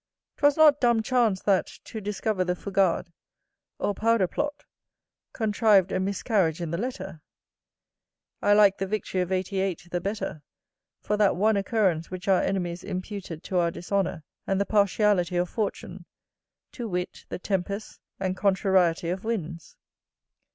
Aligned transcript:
'Twas 0.37 0.57
not 0.57 0.81
dumb 0.81 1.03
chance 1.03 1.43
that, 1.43 1.67
to 1.83 2.01
discover 2.01 2.43
the 2.43 2.55
fougade, 2.55 3.11
or 3.77 3.93
powder 3.93 4.25
plot, 4.27 4.65
contrived 5.31 5.91
a 5.91 5.99
miscarriage 5.99 6.59
in 6.59 6.71
the 6.71 6.77
letter. 6.79 7.21
I 8.41 8.53
like 8.53 8.79
the 8.79 8.87
victory 8.87 9.21
of 9.21 9.31
'88 9.31 9.89
the 9.91 10.01
better 10.01 10.41
for 11.03 11.17
that 11.17 11.35
one 11.35 11.55
occurrence 11.55 12.09
which 12.09 12.27
our 12.27 12.41
enemies 12.41 12.83
imputed 12.83 13.43
to 13.43 13.59
our 13.59 13.69
dishonour, 13.69 14.23
and 14.47 14.59
the 14.59 14.65
partiality 14.65 15.37
of 15.37 15.49
fortune; 15.51 16.05
to 16.71 16.87
wit, 16.89 17.27
the 17.29 17.37
tempests 17.37 17.99
and 18.19 18.35
contrariety 18.35 19.11
of 19.11 19.23
winds. 19.23 19.77